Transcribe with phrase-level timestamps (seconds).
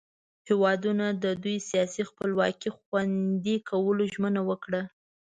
[0.49, 4.81] هیوادونو د دوئ سیاسي خپلواکي خوندي کولو ژمنه وکړه.